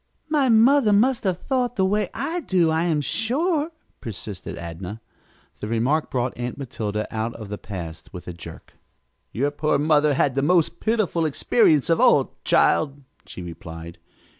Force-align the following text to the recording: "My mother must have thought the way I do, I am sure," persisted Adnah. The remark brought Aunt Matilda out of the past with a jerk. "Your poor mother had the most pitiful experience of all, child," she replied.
"My 0.29 0.49
mother 0.49 0.91
must 0.91 1.25
have 1.25 1.37
thought 1.37 1.75
the 1.75 1.85
way 1.85 2.09
I 2.11 2.39
do, 2.39 2.71
I 2.71 2.85
am 2.85 3.01
sure," 3.01 3.69
persisted 3.99 4.57
Adnah. 4.57 4.99
The 5.59 5.67
remark 5.67 6.09
brought 6.09 6.35
Aunt 6.39 6.57
Matilda 6.57 7.05
out 7.15 7.35
of 7.35 7.49
the 7.49 7.59
past 7.59 8.11
with 8.11 8.27
a 8.27 8.33
jerk. 8.33 8.73
"Your 9.31 9.51
poor 9.51 9.77
mother 9.77 10.15
had 10.15 10.33
the 10.33 10.41
most 10.41 10.79
pitiful 10.79 11.23
experience 11.27 11.87
of 11.91 12.01
all, 12.01 12.35
child," 12.43 13.03
she 13.27 13.43
replied. 13.43 13.99